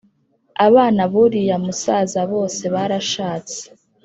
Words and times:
abana 0.67 1.01
b’uriya 1.11 1.57
musaza 1.65 2.21
bose 2.31 2.63
barashatse 2.73 3.59